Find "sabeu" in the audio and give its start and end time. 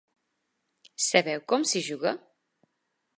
1.07-1.45